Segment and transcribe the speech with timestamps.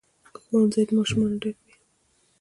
[0.43, 1.73] ښوونځي د ماشومانو ډک وي.